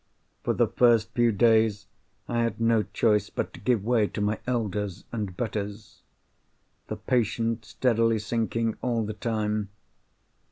[0.43, 1.85] For the first few days,
[2.27, 6.01] I had no choice but to give way to my elders and betters;
[6.87, 9.69] the patient steadily sinking all the time.